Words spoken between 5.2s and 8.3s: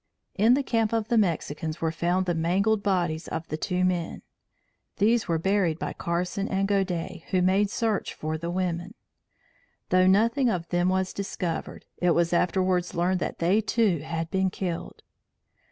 were buried by Carson and Godey who made search